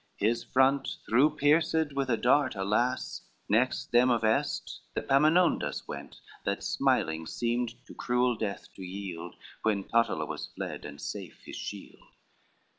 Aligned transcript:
His 0.17 0.43
front 0.43 0.95
through 1.05 1.35
pierced 1.35 1.93
with 1.93 2.09
a 2.09 2.17
dart, 2.17 2.55
alas, 2.55 3.21
Next 3.47 3.91
them, 3.91 4.09
of 4.09 4.23
Est 4.23 4.79
the 4.95 5.01
Epaminondas 5.03 5.87
went, 5.87 6.21
That 6.43 6.63
smiling 6.63 7.27
seemed 7.27 7.75
to 7.85 7.93
cruel 7.93 8.35
death 8.35 8.67
to 8.77 8.81
yield, 8.83 9.35
When 9.61 9.83
Totila 9.83 10.25
was 10.25 10.47
fled, 10.47 10.85
and 10.85 10.99
safe 10.99 11.41
his 11.45 11.55
shield. 11.55 12.01